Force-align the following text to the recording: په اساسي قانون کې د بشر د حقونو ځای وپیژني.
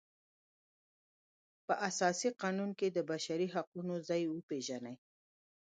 په 1.65 1.73
اساسي 1.89 2.29
قانون 2.41 2.69
کې 2.79 2.87
د 2.91 2.97
بشر 3.09 3.39
د 3.47 3.51
حقونو 3.53 3.95
ځای 4.07 4.23
وپیژني. 4.27 4.95